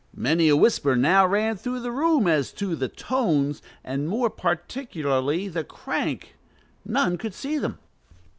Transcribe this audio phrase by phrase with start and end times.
[0.17, 5.47] Many a whisper now ran through the room as to the "tones," and more particularly
[5.47, 6.33] the "crank";
[6.83, 7.77] none could see them.